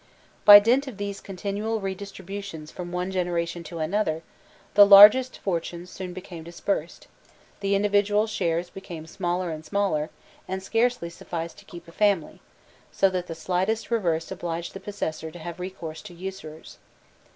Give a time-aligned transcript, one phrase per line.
[0.45, 4.23] By dint of these continual redistributions from one generation to another,
[4.73, 7.05] the largest fortunes soon became dispersed:
[7.59, 10.09] the individual shares became smaller and smaller,
[10.47, 12.41] and scarcely sufficed to keep a family,
[12.91, 16.79] so that the slightest reverse obliged the possessor to have recourse to usurers.